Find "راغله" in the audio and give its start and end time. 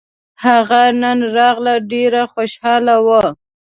1.35-1.75